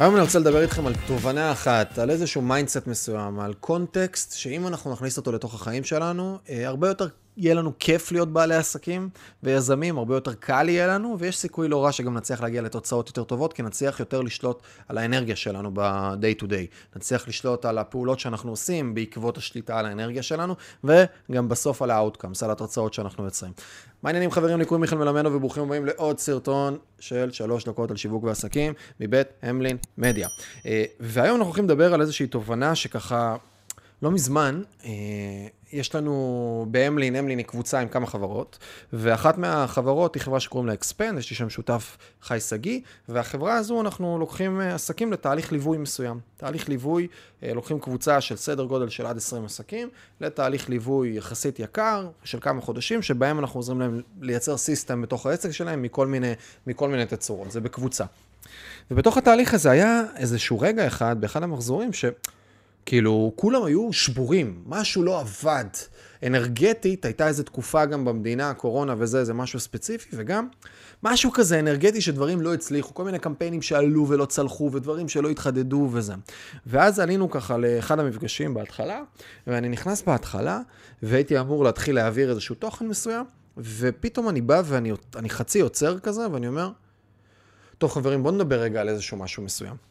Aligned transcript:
היום 0.00 0.14
אני 0.14 0.22
רוצה 0.22 0.38
לדבר 0.38 0.62
איתכם 0.62 0.86
על 0.86 0.92
תובנה 1.06 1.52
אחת, 1.52 1.98
על 1.98 2.10
איזשהו 2.10 2.42
mindset 2.42 2.86
מסוים, 2.86 3.40
על 3.40 3.54
context, 3.54 4.32
שאם 4.36 4.66
אנחנו 4.66 4.92
נכניס 4.92 5.16
אותו 5.16 5.32
לתוך 5.32 5.54
החיים 5.54 5.84
שלנו, 5.84 6.38
אה, 6.50 6.68
הרבה 6.68 6.88
יותר 6.88 7.08
יהיה 7.40 7.54
לנו 7.54 7.72
כיף 7.78 8.12
להיות 8.12 8.32
בעלי 8.32 8.54
עסקים 8.54 9.08
ויזמים, 9.42 9.98
הרבה 9.98 10.14
יותר 10.14 10.34
קל 10.34 10.68
יהיה 10.68 10.86
לנו, 10.86 11.16
ויש 11.18 11.38
סיכוי 11.38 11.68
לא 11.68 11.84
רע 11.84 11.92
שגם 11.92 12.14
נצליח 12.14 12.40
להגיע 12.40 12.62
לתוצאות 12.62 13.08
יותר 13.08 13.24
טובות, 13.24 13.52
כי 13.52 13.62
נצליח 13.62 14.00
יותר 14.00 14.22
לשלוט 14.22 14.62
על 14.88 14.98
האנרגיה 14.98 15.36
שלנו 15.36 15.70
ב-day 15.74 16.42
to 16.42 16.44
day. 16.44 16.96
נצליח 16.96 17.28
לשלוט 17.28 17.64
על 17.64 17.78
הפעולות 17.78 18.20
שאנחנו 18.20 18.50
עושים 18.50 18.94
בעקבות 18.94 19.38
השליטה 19.38 19.78
על 19.78 19.86
האנרגיה 19.86 20.22
שלנו, 20.22 20.54
וגם 20.84 21.48
בסוף 21.48 21.82
על 21.82 21.90
ה-outcomes, 21.90 22.44
על 22.44 22.50
התוצאות 22.50 22.94
שאנחנו 22.94 23.24
יוצרים. 23.24 23.52
מה 24.02 24.08
העניינים 24.08 24.30
חברים? 24.30 24.58
לי 24.58 24.64
קוראים 24.64 24.80
מיכאל 24.80 24.98
מלמדו 24.98 25.32
וברוכים 25.32 25.62
הבאים 25.62 25.86
לעוד 25.86 26.18
סרטון 26.18 26.78
של 26.98 27.30
שלוש 27.30 27.64
דקות 27.64 27.90
על 27.90 27.96
שיווק 27.96 28.24
ועסקים 28.24 28.72
מבית 29.00 29.26
אמלין 29.42 29.76
מדיה. 29.98 30.28
אה, 30.66 30.84
והיום 31.00 31.36
אנחנו 31.36 31.46
הולכים 31.46 31.64
לדבר 31.64 31.94
על 31.94 32.00
איזושהי 32.00 32.26
תובנה 32.26 32.74
שככה 32.74 33.36
לא 34.02 34.10
מזמן, 34.10 34.62
אה, 34.84 34.90
יש 35.72 35.94
לנו 35.94 36.66
באמלין, 36.70 37.16
אמלין 37.16 37.38
היא 37.38 37.46
קבוצה 37.46 37.80
עם 37.80 37.88
כמה 37.88 38.06
חברות, 38.06 38.58
ואחת 38.92 39.38
מהחברות 39.38 40.14
היא 40.14 40.22
חברה 40.22 40.40
שקוראים 40.40 40.66
לה 40.66 40.72
אקספנד, 40.72 41.18
יש 41.18 41.30
לי 41.30 41.36
שם 41.36 41.50
שותף 41.50 41.96
חי 42.22 42.40
שגיא, 42.40 42.80
והחברה 43.08 43.54
הזו 43.54 43.80
אנחנו 43.80 44.18
לוקחים 44.18 44.60
אה, 44.60 44.74
עסקים 44.74 45.12
לתהליך 45.12 45.52
ליווי 45.52 45.78
מסוים. 45.78 46.20
תהליך 46.36 46.68
ליווי, 46.68 47.08
אה, 47.42 47.54
לוקחים 47.54 47.80
קבוצה 47.80 48.20
של 48.20 48.36
סדר 48.36 48.64
גודל 48.64 48.88
של 48.88 49.06
עד 49.06 49.16
20 49.16 49.44
עסקים, 49.44 49.88
לתהליך 50.20 50.68
ליווי 50.68 51.16
יחסית 51.16 51.58
יקר, 51.58 52.08
של 52.24 52.40
כמה 52.40 52.60
חודשים, 52.60 53.02
שבהם 53.02 53.38
אנחנו 53.38 53.58
עוזרים 53.58 53.80
להם 53.80 54.00
לייצר 54.20 54.56
system 54.56 55.02
בתוך 55.02 55.26
העסק 55.26 55.50
שלהם 55.50 55.82
מכל 55.82 56.06
מיני, 56.06 56.32
מכל 56.66 56.88
מיני 56.88 57.06
תצורות, 57.06 57.50
זה 57.50 57.60
בקבוצה. 57.60 58.04
ובתוך 58.90 59.16
התהליך 59.16 59.54
הזה 59.54 59.70
היה 59.70 60.02
איזשהו 60.16 60.60
רגע 60.60 60.86
אחד, 60.86 61.20
באחד 61.20 61.42
המחזורים, 61.42 61.92
ש... 61.92 62.04
כאילו, 62.86 63.32
כולם 63.36 63.64
היו 63.64 63.92
שבורים, 63.92 64.62
משהו 64.66 65.02
לא 65.02 65.20
עבד. 65.20 65.64
אנרגטית, 66.26 67.04
הייתה 67.04 67.28
איזו 67.28 67.42
תקופה 67.42 67.84
גם 67.86 68.04
במדינה, 68.04 68.54
קורונה 68.54 68.94
וזה, 68.98 69.24
זה 69.24 69.34
משהו 69.34 69.60
ספציפי, 69.60 70.16
וגם 70.16 70.48
משהו 71.02 71.32
כזה 71.32 71.58
אנרגטי 71.58 72.00
שדברים 72.00 72.40
לא 72.40 72.54
הצליחו, 72.54 72.94
כל 72.94 73.04
מיני 73.04 73.18
קמפיינים 73.18 73.62
שעלו 73.62 74.08
ולא 74.08 74.24
צלחו, 74.24 74.70
ודברים 74.72 75.08
שלא 75.08 75.30
התחדדו 75.30 75.88
וזה. 75.92 76.14
ואז 76.66 76.98
עלינו 76.98 77.30
ככה 77.30 77.56
לאחד 77.56 77.98
המפגשים 77.98 78.54
בהתחלה, 78.54 79.02
ואני 79.46 79.68
נכנס 79.68 80.02
בהתחלה, 80.02 80.60
והייתי 81.02 81.40
אמור 81.40 81.64
להתחיל 81.64 81.94
להעביר 81.94 82.30
איזשהו 82.30 82.54
תוכן 82.54 82.86
מסוים, 82.86 83.24
ופתאום 83.58 84.28
אני 84.28 84.40
בא 84.40 84.62
ואני 84.64 85.30
חצי 85.30 85.60
עוצר 85.60 85.98
כזה, 85.98 86.30
ואני 86.30 86.48
אומר, 86.48 86.70
טוב 87.78 87.90
חברים, 87.90 88.22
בואו 88.22 88.34
נדבר 88.34 88.60
רגע 88.60 88.80
על 88.80 88.88
איזשהו 88.88 89.16
משהו 89.16 89.42
מסוים. 89.42 89.89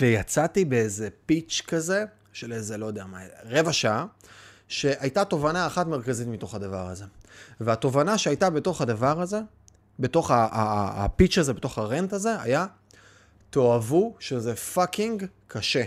ויצאתי 0.00 0.64
באיזה 0.64 1.08
pitch 1.26 1.62
כזה, 1.66 2.04
של 2.32 2.52
איזה, 2.52 2.76
לא 2.76 2.86
יודע 2.86 3.04
מה, 3.04 3.18
רבע 3.44 3.72
שעה, 3.72 4.06
שהייתה 4.68 5.24
תובנה 5.24 5.66
אחת 5.66 5.86
מרכזית 5.86 6.28
מתוך 6.28 6.54
הדבר 6.54 6.88
הזה. 6.88 7.04
והתובנה 7.60 8.18
שהייתה 8.18 8.50
בתוך 8.50 8.80
הדבר 8.80 9.20
הזה, 9.20 9.40
בתוך 9.98 10.30
ה 10.34 10.51
pitch 10.51 11.38
הזה, 11.38 11.52
בתוך 11.52 11.78
ה 11.78 11.85
rant 11.85 12.12
הזה, 12.12 12.40
היה, 12.40 12.66
תאהבו 13.50 14.14
שזה 14.18 14.56
fucking 14.56 15.26
קשה. 15.46 15.84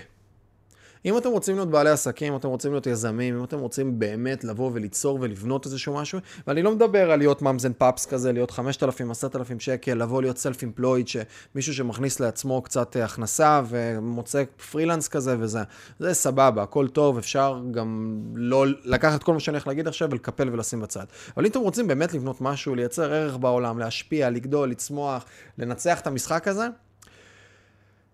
אם 1.07 1.17
אתם 1.17 1.29
רוצים 1.29 1.55
להיות 1.55 1.69
בעלי 1.69 1.89
עסקים, 1.89 2.33
אם 2.33 2.39
אתם 2.39 2.47
רוצים 2.47 2.71
להיות 2.71 2.87
יזמים, 2.87 3.37
אם 3.37 3.43
אתם 3.43 3.59
רוצים 3.59 3.99
באמת 3.99 4.43
לבוא 4.43 4.71
וליצור 4.73 5.17
ולבנות 5.21 5.65
איזשהו 5.65 5.95
משהו, 5.95 6.19
ואני 6.47 6.61
לא 6.61 6.71
מדבר 6.71 7.11
על 7.11 7.19
להיות 7.19 7.41
ממזן 7.41 7.73
פאפס 7.73 8.05
כזה, 8.05 8.31
להיות 8.31 8.51
5,000, 8.51 9.11
10,000 9.11 9.59
שקל, 9.59 9.93
לבוא 9.93 10.21
להיות 10.21 10.37
סלף 10.37 10.61
אימפלויד, 10.61 11.07
שמישהו 11.07 11.73
שמכניס 11.73 12.19
לעצמו 12.19 12.61
קצת 12.61 12.97
אה, 12.97 13.05
הכנסה 13.05 13.61
ומוצא 13.67 14.43
פרילנס 14.71 15.07
כזה 15.07 15.35
וזה, 15.39 15.59
זה 15.99 16.13
סבבה, 16.13 16.63
הכל 16.63 16.87
טוב, 16.87 17.17
אפשר 17.17 17.61
גם 17.71 18.21
לא 18.35 18.65
לקחת 18.83 19.23
כל 19.23 19.33
מה 19.33 19.39
שאני 19.39 19.57
הולך 19.57 19.67
להגיד 19.67 19.87
עכשיו 19.87 20.09
ולקפל 20.11 20.49
ולשים 20.53 20.79
בצד. 20.79 21.05
אבל 21.37 21.45
אם 21.45 21.51
אתם 21.51 21.59
רוצים 21.59 21.87
באמת 21.87 22.13
לבנות 22.13 22.41
משהו, 22.41 22.75
לייצר 22.75 23.13
ערך 23.13 23.37
בעולם, 23.37 23.79
להשפיע, 23.79 24.29
לגדול, 24.29 24.69
לצמוח, 24.69 25.25
לנצח 25.57 25.99
את 25.99 26.07
המשחק 26.07 26.47
הזה, 26.47 26.67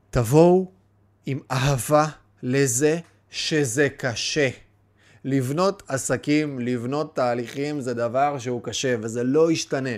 תבואו 0.10 0.72
עם 1.26 1.40
אהבה 1.52 2.06
לזה 2.44 3.00
שזה 3.30 3.88
קשה. 3.98 4.50
לבנות 5.26 5.84
עסקים, 5.88 6.60
לבנות 6.60 7.16
תהליכים, 7.16 7.82
זה 7.82 7.94
דבר 7.94 8.40
שהוא 8.40 8.64
קשה, 8.64 8.96
וזה 9.02 9.24
לא 9.24 9.52
ישתנה. 9.52 9.90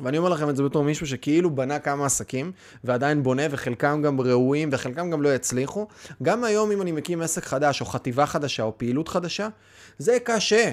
ואני 0.00 0.18
אומר 0.18 0.28
לכם 0.28 0.48
את 0.48 0.56
זה 0.56 0.62
בתור 0.62 0.84
מישהו 0.84 1.06
שכאילו 1.06 1.50
בנה 1.50 1.78
כמה 1.78 2.06
עסקים, 2.06 2.52
ועדיין 2.84 3.22
בונה, 3.22 3.42
וחלקם 3.50 4.02
גם 4.02 4.20
ראויים, 4.20 4.68
וחלקם 4.72 5.10
גם 5.10 5.22
לא 5.22 5.34
יצליחו. 5.34 5.86
גם 6.22 6.44
היום, 6.44 6.70
אם 6.70 6.82
אני 6.82 6.92
מקים 6.92 7.22
עסק 7.22 7.44
חדש, 7.44 7.80
או 7.80 7.86
חטיבה 7.86 8.26
חדשה, 8.26 8.62
או 8.62 8.78
פעילות 8.78 9.08
חדשה, 9.08 9.48
זה 9.98 10.18
קשה. 10.24 10.72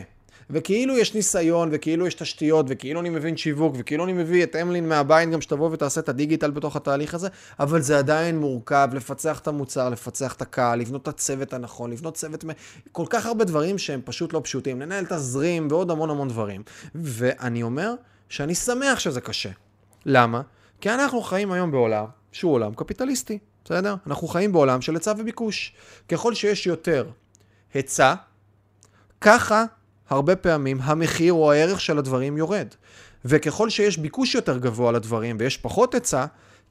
וכאילו 0.50 0.98
יש 0.98 1.16
ניסיון, 1.16 1.70
וכאילו 1.72 2.08
יש 2.08 2.14
תשתיות, 2.14 2.66
וכאילו 2.70 3.02
אני 3.02 3.10
מבין 3.10 3.38
שיווק, 3.38 3.76
וכאילו 3.78 4.04
אני 4.04 4.14
מביא 4.14 4.44
את 4.44 4.56
אמלין 4.56 4.90
מהבית 4.90 5.30
גם 5.30 5.42
שתבוא 5.42 5.70
ותעשה 5.72 6.02
את 6.02 6.10
הדיגיטל 6.10 6.52
בתוך 6.52 6.76
התהליך 6.76 7.14
הזה, 7.14 7.28
אבל 7.60 7.82
זה 7.82 7.98
עדיין 7.98 8.40
מורכב, 8.40 8.90
לפצח 8.94 9.40
את 9.40 9.48
המוצר, 9.48 9.90
לפצח 9.90 10.34
את 10.34 10.42
הקהל, 10.42 10.80
לבנות 10.80 11.02
את 11.02 11.08
הצוות 11.08 11.54
הנכון, 11.54 11.92
לבנות 11.92 12.14
צוות, 12.14 12.46
כל 12.92 13.06
כך 13.10 13.26
הרבה 13.26 13.44
דברים 13.44 13.78
שהם 13.78 14.02
פשוט 14.06 14.34
לא 14.34 14.42
פשוטים, 14.44 14.82
לנהל 14.82 15.06
תזרים 15.06 15.68
ועוד 15.70 15.92
המון 15.92 16.10
המון 16.10 16.28
דברים. 16.28 16.64
ואני 16.96 17.64
אומר 17.64 17.94
שאני 18.30 18.56
שמח 18.56 19.00
שזה 19.00 19.22
קשה. 19.22 19.50
למה? 20.06 20.42
כי 20.82 20.90
אנחנו 20.90 21.22
חיים 21.22 21.52
היום 21.52 21.72
בעולם 21.72 22.06
שהוא 22.32 22.54
עולם 22.54 22.74
קפיטליסטי, 22.74 23.40
בסדר? 23.66 23.96
אנחנו 24.08 24.28
חיים 24.28 24.52
בעולם 24.52 24.82
של 24.82 24.94
היצע 24.94 25.14
וביקוש. 25.18 25.74
ככל 26.10 26.34
שיש 26.34 26.68
יותר 26.68 27.06
היצע, 27.74 28.14
ככה 29.22 29.66
הרבה 30.10 30.36
פעמים 30.36 30.82
המחיר 30.82 31.34
או 31.34 31.52
הערך 31.52 31.82
של 31.82 31.98
הדברים 31.98 32.38
יורד. 32.38 32.68
וככל 33.26 33.70
שיש 33.70 33.98
ביקוש 33.98 34.36
יותר 34.36 34.58
גבוה 34.58 34.92
לדברים 34.92 35.38
ויש 35.40 35.58
פחות 35.58 35.94
היצע, 35.94 36.26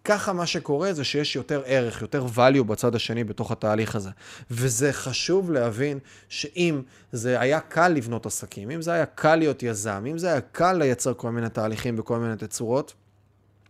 ככה 0.04 0.32
מה 0.32 0.46
שקורה 0.46 0.92
זה 0.92 1.04
שיש 1.04 1.36
יותר 1.36 1.62
ערך, 1.66 2.02
יותר 2.02 2.26
value 2.36 2.62
בצד 2.62 2.94
השני 2.94 3.24
בתוך 3.24 3.52
התהליך 3.52 3.96
הזה. 3.96 4.10
וזה 4.50 4.92
חשוב 4.92 5.50
להבין 5.50 5.98
שאם 6.28 6.82
זה 7.12 7.40
היה 7.40 7.60
קל 7.60 7.88
לבנות 7.88 8.26
עסקים, 8.26 8.70
אם 8.70 8.82
זה 8.82 8.92
היה 8.92 9.06
קל 9.06 9.36
להיות 9.36 9.62
יזם, 9.62 10.04
אם 10.10 10.18
זה 10.18 10.32
היה 10.32 10.40
קל 10.40 10.72
לייצר 10.72 11.14
כל 11.14 11.30
מיני 11.30 11.48
תהליכים 11.48 11.96
בכל 11.96 12.18
מיני 12.18 12.36
תצורות, 12.36 12.94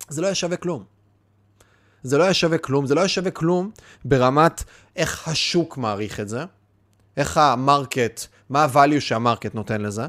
זה 0.09 0.21
לא 0.21 0.27
היה 0.27 0.35
שווה 0.35 0.57
כלום. 0.57 0.85
זה 2.03 2.19
לא 2.19 2.25
היה 2.25 2.35
שווה 2.35 2.59
כלום, 2.59 2.87
זה 2.87 2.95
לא 2.95 3.01
היה 3.01 3.09
שווה 3.09 3.31
כלום 3.31 3.71
ברמת 4.05 4.65
איך 4.97 5.29
השוק 5.29 5.77
מעריך 5.77 6.21
את 6.21 6.29
זה, 6.29 6.45
איך 7.17 7.37
המרקט 7.37 8.21
מה 8.51 8.65
ה-value 8.65 9.01
שהמרקט 9.01 9.55
נותן 9.55 9.81
לזה? 9.81 10.07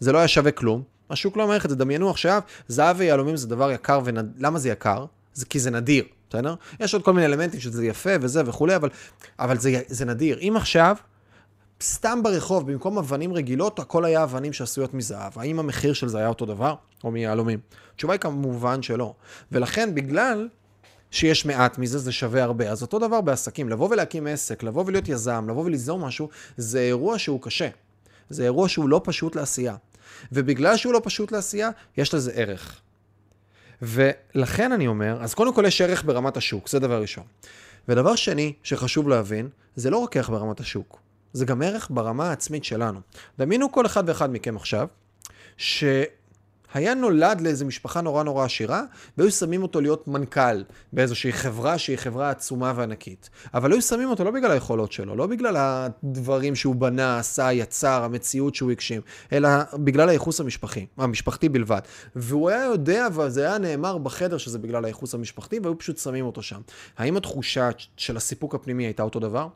זה 0.00 0.12
לא 0.12 0.18
היה 0.18 0.28
שווה 0.28 0.50
כלום. 0.50 0.82
השוק 1.10 1.36
לא 1.36 1.46
מערכת, 1.46 1.70
דמיינו 1.70 2.10
עכשיו, 2.10 2.40
זהב 2.68 2.96
ויהלומים 2.98 3.36
זה 3.36 3.48
דבר 3.48 3.70
יקר, 3.70 4.00
ולמה 4.04 4.58
זה 4.58 4.68
יקר? 4.68 5.04
זה 5.34 5.46
כי 5.46 5.60
זה 5.60 5.70
נדיר, 5.70 6.04
בסדר? 6.30 6.54
יש 6.80 6.94
עוד 6.94 7.02
כל 7.02 7.12
מיני 7.12 7.26
אלמנטים 7.26 7.60
שזה 7.60 7.86
יפה 7.86 8.10
וזה 8.20 8.42
וכולי, 8.46 8.76
אבל, 8.76 8.88
אבל 9.38 9.58
זה, 9.58 9.80
זה 9.88 10.04
נדיר. 10.04 10.38
אם 10.40 10.54
עכשיו, 10.56 10.96
סתם 11.82 12.22
ברחוב, 12.22 12.72
במקום 12.72 12.98
אבנים 12.98 13.32
רגילות, 13.32 13.78
הכל 13.78 14.04
היה 14.04 14.22
אבנים 14.22 14.52
שעשויות 14.52 14.94
מזהב. 14.94 15.38
האם 15.38 15.58
המחיר 15.58 15.92
של 15.92 16.08
זה 16.08 16.18
היה 16.18 16.28
אותו 16.28 16.46
דבר? 16.46 16.74
או 17.04 17.10
מיהלומים? 17.10 17.58
התשובה 17.94 18.14
היא 18.14 18.20
כמובן 18.20 18.82
שלא. 18.82 19.14
ולכן, 19.52 19.94
בגלל 19.94 20.48
שיש 21.10 21.46
מעט 21.46 21.78
מזה, 21.78 21.98
זה 21.98 22.12
שווה 22.12 22.42
הרבה. 22.42 22.70
אז 22.70 22.82
אותו 22.82 22.98
דבר 22.98 23.20
בעסקים, 23.20 23.68
לבוא 23.68 23.88
ולהקים 23.90 24.26
עסק, 24.26 24.62
לבוא 24.62 24.84
ולהיות 24.86 25.08
יזם, 25.08 25.46
לבוא 25.48 25.64
וליזום 25.64 26.04
משהו, 26.04 26.28
זה 26.56 26.80
אירוע 26.80 27.18
שהוא 27.18 27.42
קשה. 27.42 27.68
זה 28.30 28.44
אירוע 28.44 28.68
שהוא 28.68 28.88
לא 28.88 29.00
פשוט 29.04 29.36
לעשייה. 29.36 29.76
ובגלל 30.32 30.76
שהוא 30.76 30.92
לא 30.92 31.00
פשוט 31.04 31.32
לעשייה, 31.32 31.70
יש 31.96 32.14
לזה 32.14 32.32
ערך. 32.34 32.80
ולכן 33.82 34.72
אני 34.72 34.86
אומר, 34.86 35.18
אז 35.20 35.34
קודם 35.34 35.54
כל 35.54 35.64
יש 35.66 35.80
ערך 35.80 36.04
ברמת 36.04 36.36
השוק, 36.36 36.68
זה 36.68 36.78
דבר 36.78 37.00
ראשון. 37.00 37.24
ודבר 37.88 38.16
שני 38.16 38.52
שחשוב 38.62 39.08
להבין, 39.08 39.48
זה 39.76 39.90
לא 39.90 39.96
רק 39.98 40.16
ערך 40.16 40.30
ברמת 40.30 40.60
השוק, 40.60 41.00
זה 41.32 41.44
גם 41.44 41.62
ערך 41.62 41.88
ברמה 41.90 42.28
העצמית 42.28 42.64
שלנו. 42.64 43.00
דמיינו 43.38 43.72
כל 43.72 43.86
אחד 43.86 44.04
ואחד 44.06 44.32
מכם 44.32 44.56
עכשיו, 44.56 44.88
ש... 45.56 45.84
היה 46.74 46.94
נולד 46.94 47.40
לאיזו 47.40 47.66
משפחה 47.66 48.00
נורא 48.00 48.22
נורא 48.22 48.44
עשירה, 48.44 48.82
והיו 49.18 49.30
שמים 49.30 49.62
אותו 49.62 49.80
להיות 49.80 50.08
מנכ"ל 50.08 50.62
באיזושהי 50.92 51.32
חברה 51.32 51.78
שהיא 51.78 51.96
חברה 51.96 52.30
עצומה 52.30 52.72
וענקית. 52.76 53.30
אבל 53.54 53.72
היו 53.72 53.82
שמים 53.82 54.08
אותו 54.08 54.24
לא 54.24 54.30
בגלל 54.30 54.50
היכולות 54.50 54.92
שלו, 54.92 55.16
לא 55.16 55.26
בגלל 55.26 55.56
הדברים 55.58 56.54
שהוא 56.54 56.74
בנה, 56.74 57.18
עשה, 57.18 57.52
יצר, 57.52 58.04
המציאות 58.04 58.54
שהוא 58.54 58.70
הגשים, 58.70 59.00
אלא 59.32 59.48
בגלל 59.74 60.08
הייחוס 60.08 60.40
המשפחי, 60.40 60.86
המשפחתי 60.96 61.48
בלבד. 61.48 61.80
והוא 62.16 62.50
היה 62.50 62.64
יודע, 62.64 63.08
וזה 63.14 63.46
היה 63.46 63.58
נאמר 63.58 63.98
בחדר 63.98 64.38
שזה 64.38 64.58
בגלל 64.58 64.84
הייחוס 64.84 65.14
המשפחתי, 65.14 65.58
והיו 65.62 65.78
פשוט 65.78 65.98
שמים 65.98 66.26
אותו 66.26 66.42
שם. 66.42 66.60
האם 66.98 67.16
התחושה 67.16 67.68
של 67.96 68.16
הסיפוק 68.16 68.54
הפנימי 68.54 68.84
הייתה 68.84 69.02
אותו 69.02 69.20
דבר? 69.20 69.48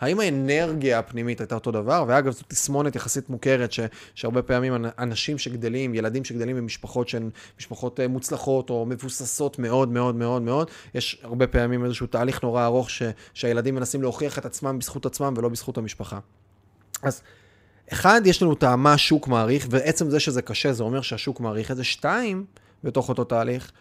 האם 0.00 0.20
האנרגיה 0.20 0.98
הפנימית 0.98 1.40
הייתה 1.40 1.54
אותו 1.54 1.70
דבר? 1.70 2.04
ואגב, 2.08 2.32
זו 2.32 2.42
תסמונת 2.48 2.96
יחסית 2.96 3.30
מוכרת, 3.30 3.72
ש, 3.72 3.80
שהרבה 4.14 4.42
פעמים 4.42 4.84
אנשים 4.98 5.38
שגדלים, 5.38 5.94
ילדים 5.94 6.24
שגדלים 6.24 6.56
במשפחות 6.56 7.08
שהן 7.08 7.30
משפחות 7.58 8.00
אה, 8.00 8.08
מוצלחות 8.08 8.70
או 8.70 8.86
מבוססות 8.86 9.58
מאוד 9.58 9.88
מאוד 9.88 10.14
מאוד 10.14 10.42
מאוד, 10.42 10.70
יש 10.94 11.20
הרבה 11.22 11.46
פעמים 11.46 11.84
איזשהו 11.84 12.06
תהליך 12.06 12.42
נורא 12.42 12.64
ארוך 12.64 12.90
ש, 12.90 13.02
שהילדים 13.34 13.74
מנסים 13.74 14.02
להוכיח 14.02 14.38
את 14.38 14.44
עצמם 14.44 14.78
בזכות 14.78 15.06
עצמם 15.06 15.34
ולא 15.36 15.48
בזכות 15.48 15.78
המשפחה. 15.78 16.18
אז 17.02 17.22
אחד, 17.92 18.20
יש 18.24 18.42
לנו 18.42 18.52
את 18.52 18.64
מה 18.64 18.92
השוק 18.92 19.28
מעריך, 19.28 19.66
ועצם 19.70 20.10
זה 20.10 20.20
שזה 20.20 20.42
קשה, 20.42 20.72
זה 20.72 20.82
אומר 20.82 21.02
שהשוק 21.02 21.40
מעריך 21.40 21.70
את 21.70 21.76
זה. 21.76 21.84
שתיים, 21.84 22.44
בתוך 22.84 23.08
אותו 23.08 23.24
תהליך, 23.24 23.72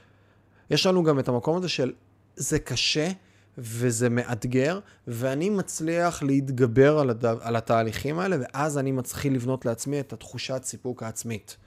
יש 0.69 0.85
לנו 0.85 1.03
גם 1.03 1.19
את 1.19 1.27
המקום 1.27 1.57
הזה 1.57 1.69
של 1.69 1.93
זה 2.35 2.59
קשה 2.59 3.11
וזה 3.57 4.09
מאתגר, 4.09 4.79
ואני 5.07 5.49
מצליח 5.49 6.23
להתגבר 6.23 6.99
על, 6.99 7.09
הד... 7.09 7.25
על 7.25 7.55
התהליכים 7.55 8.19
האלה, 8.19 8.37
ואז 8.39 8.77
אני 8.77 8.91
מתחיל 8.91 9.33
לבנות 9.35 9.65
לעצמי 9.65 9.99
את 9.99 10.13
התחושת 10.13 10.61
סיפוק 10.63 11.03
העצמית. 11.03 11.57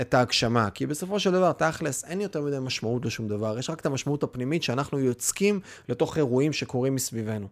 את 0.00 0.14
ההגשמה, 0.14 0.70
כי 0.70 0.86
בסופו 0.86 1.20
של 1.20 1.32
דבר, 1.32 1.52
תכלס, 1.52 2.04
אין 2.04 2.20
יותר 2.20 2.42
מדי 2.42 2.58
משמעות 2.60 3.04
לשום 3.04 3.28
דבר, 3.28 3.58
יש 3.58 3.70
רק 3.70 3.80
את 3.80 3.86
המשמעות 3.86 4.22
הפנימית 4.22 4.62
שאנחנו 4.62 4.98
יוצקים 4.98 5.60
לתוך 5.88 6.16
אירועים 6.16 6.52
שקורים 6.52 6.94
מסביבנו. 6.94 7.48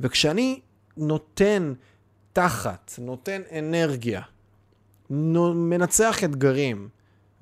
וכשאני 0.00 0.60
נותן 0.96 1.72
תחת, 2.32 2.92
נותן 2.98 3.42
אנרגיה, 3.58 4.22
מנצח 5.10 6.24
אתגרים, 6.24 6.88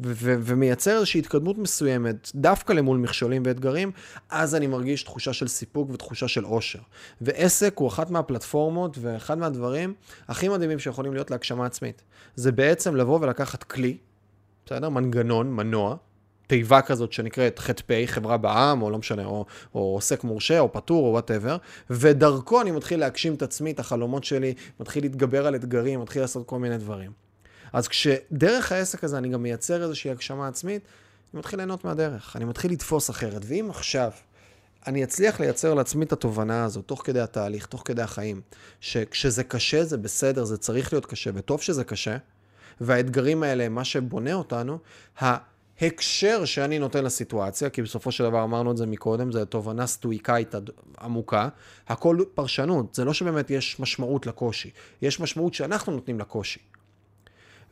ו- 0.01 0.37
ומייצר 0.41 0.97
איזושהי 0.97 1.19
התקדמות 1.19 1.59
מסוימת, 1.59 2.31
דווקא 2.35 2.73
למול 2.73 2.99
מכשולים 2.99 3.43
ואתגרים, 3.47 3.91
אז 4.31 4.55
אני 4.55 4.67
מרגיש 4.67 5.03
תחושה 5.03 5.33
של 5.33 5.49
סיפוק 5.49 5.91
ותחושה 5.91 6.29
של 6.29 6.45
עושר. 6.45 6.79
ועסק 7.21 7.75
הוא 7.77 7.89
אחת 7.89 8.11
מהפלטפורמות 8.11 8.99
ואחד 9.01 9.39
מהדברים 9.39 9.95
הכי 10.29 10.49
מדהימים 10.49 10.79
שיכולים 10.79 11.13
להיות 11.13 11.31
להגשמה 11.31 11.67
עצמית. 11.67 12.03
זה 12.35 12.53
בעצם 12.53 12.97
לבוא 12.97 13.19
ולקחת 13.21 13.63
כלי, 13.63 13.97
בסדר? 14.67 14.89
מנגנון, 14.89 15.53
מנוע, 15.53 15.97
תיבה 16.47 16.83
כזאת 16.83 17.13
שנקראת 17.13 17.59
ח"פ, 17.59 18.07
חברה 18.07 18.37
בע"מ, 18.37 18.83
או 18.83 18.91
לא 18.91 18.99
משנה, 18.99 19.25
או, 19.25 19.45
או 19.75 19.81
עוסק 19.81 20.25
מורשה, 20.25 20.61
או 20.61 20.73
פטור, 20.73 21.07
או 21.07 21.13
whatever, 21.13 21.57
ודרכו 21.91 22.61
אני 22.61 22.71
מתחיל 22.71 23.01
להגשים 23.01 23.35
את 23.35 23.43
עצמי, 23.43 23.71
את 23.71 23.81
החלומות 23.81 24.25
שלי, 24.25 24.55
מתחיל 24.81 25.05
להתגבר 25.05 25.47
על 25.47 25.55
אתגרים, 25.55 26.01
מתחיל 26.01 26.23
לעשות 26.23 26.47
כל 26.47 26.59
מיני 26.59 26.79
דברים. 26.79 27.24
אז 27.75 27.89
כשדרך 27.89 28.73
העסק 28.73 29.05
הזה 29.05 29.19
אני 29.19 29.29
גם 29.29 29.43
מייצר 29.43 29.83
איזושהי 29.83 30.11
הגשמה 30.11 30.49
עצמית, 30.49 30.83
אני 31.33 31.39
מתחיל 31.39 31.59
ליהנות 31.59 31.85
מהדרך, 31.85 32.37
אני 32.37 32.45
מתחיל 32.45 32.73
לתפוס 32.73 33.11
אחרת. 33.11 33.43
ואם 33.45 33.71
עכשיו 33.71 34.11
אני 34.87 35.05
אצליח 35.05 35.41
לייצר 35.41 35.75
לעצמי 35.75 36.05
את 36.05 36.13
התובנה 36.13 36.65
הזאת, 36.65 36.87
תוך 36.87 37.03
כדי 37.05 37.21
התהליך, 37.21 37.67
תוך 37.67 37.83
כדי 37.85 38.03
החיים, 38.03 38.41
שכשזה 38.81 39.45
קשה 39.45 39.85
זה 39.85 39.97
בסדר, 39.97 40.45
זה 40.45 40.57
צריך 40.59 40.93
להיות 40.93 41.07
קשה, 41.07 41.31
וטוב 41.35 41.63
שזה 41.63 41.85
קשה, 41.85 42.17
והאתגרים 42.81 43.43
האלה 43.43 43.65
הם 43.65 43.75
מה 43.75 43.85
שבונה 43.85 44.35
אותנו, 44.35 44.79
ההקשר 45.19 46.45
שאני 46.45 46.79
נותן 46.79 47.05
לסיטואציה, 47.05 47.71
כי 47.71 47.83
בסופו 47.83 48.13
של 48.13 48.25
דבר 48.25 48.45
אמרנו 48.45 48.73
את 48.73 48.77
זה 48.77 48.87
מקודם, 48.87 49.33
זו 49.33 49.45
תובנה 49.45 49.87
סטואיקאית 49.87 50.55
עמוקה, 51.01 51.49
הכל 51.89 52.19
פרשנות, 52.35 52.95
זה 52.95 53.05
לא 53.05 53.13
שבאמת 53.13 53.51
יש 53.51 53.81
משמעות 53.81 54.27
לקושי, 54.27 54.71
יש 55.03 55.21
משמעות 55.21 55.55
שאנחנו 55.55 55.93
נותנים 55.93 56.21
לקושי. 56.21 56.61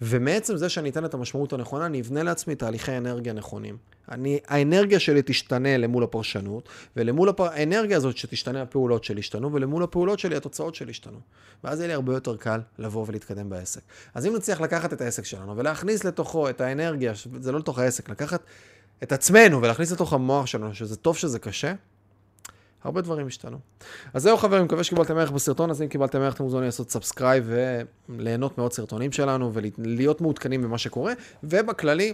ומעצם 0.02 0.56
זה 0.56 0.68
שאני 0.68 0.90
אתן 0.90 1.04
את 1.04 1.14
המשמעות 1.14 1.52
הנכונה, 1.52 1.86
אני 1.86 2.00
אבנה 2.00 2.22
לעצמי 2.22 2.54
תהליכי 2.54 2.96
אנרגיה 2.96 3.32
נכונים. 3.32 3.76
אני, 4.10 4.38
האנרגיה 4.48 5.00
שלי 5.00 5.22
תשתנה 5.24 5.76
למול 5.76 6.04
הפרשנות, 6.04 6.68
ולמול 6.96 7.28
הפ... 7.28 7.40
האנרגיה 7.40 7.96
הזאת 7.96 8.16
שתשתנה 8.16 8.62
הפעולות 8.62 9.04
שלי 9.04 9.20
ישתנו, 9.20 9.52
ולמול 9.52 9.82
הפעולות 9.82 10.18
שלי 10.18 10.36
התוצאות 10.36 10.74
שלי 10.74 10.90
ישתנו. 10.90 11.18
ואז 11.64 11.78
יהיה 11.78 11.88
לי 11.88 11.94
הרבה 11.94 12.14
יותר 12.14 12.36
קל 12.36 12.60
לבוא 12.78 13.04
ולהתקדם 13.08 13.50
בעסק. 13.50 13.80
אז 14.14 14.26
אם 14.26 14.36
נצליח 14.36 14.60
לקחת 14.60 14.92
את 14.92 15.00
העסק 15.00 15.24
שלנו 15.24 15.56
ולהכניס 15.56 16.04
לתוכו 16.04 16.50
את 16.50 16.60
האנרגיה, 16.60 17.12
זה 17.40 17.52
לא 17.52 17.58
לתוך 17.58 17.78
העסק, 17.78 18.08
לקחת 18.08 18.42
את 19.02 19.12
עצמנו 19.12 19.62
ולהכניס 19.62 19.92
לתוך 19.92 20.12
המוח 20.12 20.46
שלנו, 20.46 20.74
שזה 20.74 20.96
טוב 20.96 21.16
שזה 21.16 21.38
קשה, 21.38 21.74
הרבה 22.84 23.00
דברים 23.00 23.26
השתנו. 23.26 23.58
אז 24.14 24.22
זהו 24.22 24.36
חברים, 24.36 24.64
מקווה 24.64 24.84
שקיבלתם 24.84 25.16
ערך 25.16 25.30
בסרטון 25.30 25.70
הזה, 25.70 25.84
אם 25.84 25.88
קיבלתם 25.88 26.20
ערך 26.20 26.34
אתם 26.34 26.44
מוזמנים 26.44 26.64
לעשות 26.64 26.90
subscribe 26.90 27.50
וליהנות 28.08 28.58
מעוד 28.58 28.72
סרטונים 28.72 29.12
שלנו 29.12 29.52
ולהיות 29.54 30.20
מעודכנים 30.20 30.62
במה 30.62 30.78
שקורה, 30.78 31.12
ובכללי, 31.44 32.12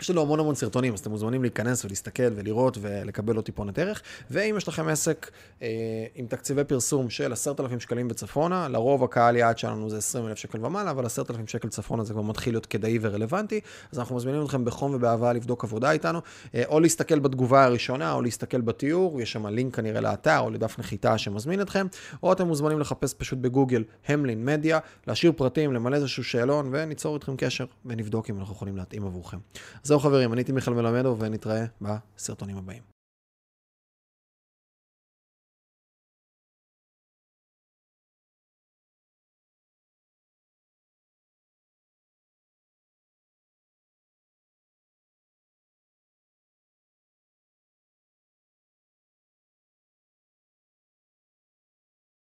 יש 0.00 0.10
לנו 0.10 0.22
המון 0.22 0.40
המון 0.40 0.54
סרטונים, 0.54 0.94
אז 0.94 1.00
אתם 1.00 1.10
מוזמנים 1.10 1.42
להיכנס 1.42 1.84
ולהסתכל 1.84 2.32
ולראות 2.34 2.78
ולקבל 2.80 3.36
עוד 3.36 3.44
טיפונת 3.44 3.78
ערך. 3.78 4.02
ואם 4.30 4.54
יש 4.58 4.68
לכם 4.68 4.88
עסק 4.88 5.30
אה, 5.62 5.68
עם 6.14 6.26
תקציבי 6.26 6.64
פרסום 6.64 7.10
של 7.10 7.32
10,000 7.32 7.80
שקלים 7.80 8.08
וצפונה, 8.10 8.68
לרוב 8.68 9.04
הקהל 9.04 9.36
יעד 9.36 9.58
שלנו 9.58 9.90
זה 9.90 9.96
20,000 9.96 10.36
שקל 10.36 10.66
ומעלה, 10.66 10.90
אבל 10.90 11.06
10,000 11.06 11.46
שקל 11.46 11.68
צפונה 11.68 12.04
זה 12.04 12.12
כבר 12.12 12.22
מתחיל 12.22 12.54
להיות 12.54 12.66
כדאי 12.66 12.98
ורלוונטי, 13.00 13.60
אז 13.92 13.98
אנחנו 13.98 14.16
מזמינים 14.16 14.44
אתכם 14.44 14.64
בחום 14.64 14.94
ובאהבה 14.94 15.32
לבדוק 15.32 15.64
עבודה 15.64 15.90
איתנו, 15.90 16.20
אה, 16.54 16.62
או 16.68 16.80
להסתכל 16.80 17.18
בתגובה 17.18 17.64
הראשונה, 17.64 18.12
או 18.12 18.22
להסתכל 18.22 18.60
בתיאור, 18.60 19.20
יש 19.20 19.32
שם 19.32 19.46
לינק 19.46 19.76
כנראה 19.76 20.00
לאתר 20.00 20.38
או 20.38 20.50
לדף 20.50 20.78
נחיתה 20.78 21.18
שמזמין 21.18 21.60
אתכם, 21.60 21.86
או 22.22 22.32
אתם 22.32 22.46
מוזמנים 22.46 22.80
לחפש 22.80 23.14
פשוט 23.14 23.38
בגוגל 23.38 23.84
המלין 24.06 24.44
מדיה, 24.44 24.78
להשאיר 25.06 25.32
פרטים, 25.36 25.72
למלא 25.72 25.96
איזשהו 25.96 26.24
שאלון, 26.24 26.68
וניצור 26.72 27.14
איתכם 27.14 27.36
קשר 27.36 27.64
ונבדוק 27.86 28.30
אם 28.30 28.38
אנחנו 28.38 28.54
יכולים 28.54 28.76
להתאים 28.76 29.04
עבורכם. 29.04 29.38
זהו 29.82 30.00
חברים, 30.00 30.32
אני 30.32 30.40
הייתי 30.40 30.52
מיכאל 30.52 30.74
מלמדו 30.74 31.16
ונתראה 31.18 31.64
בסרטונים 31.80 32.56
הבאים. 32.58 32.97